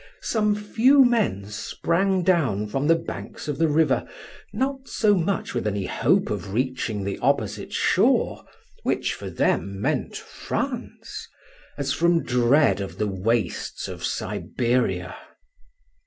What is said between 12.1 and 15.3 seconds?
dread of the wastes of Siberia.